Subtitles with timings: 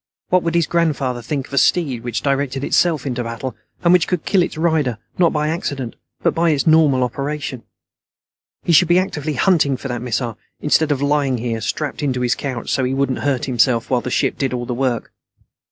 [0.29, 4.07] What would his grandfather think of a steed which directed itself into battle and which
[4.07, 7.61] could kill its rider, not by accident, but in its normal operation?
[8.63, 12.33] He should be actively hunting for that missile, instead of lying here, strapped into his
[12.33, 15.13] couch so he wouldn't hurt himself, while the ship did all the work.